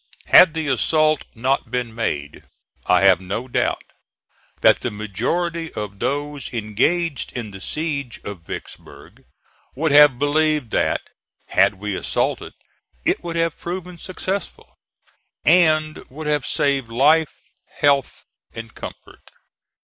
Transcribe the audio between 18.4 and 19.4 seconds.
and comfort.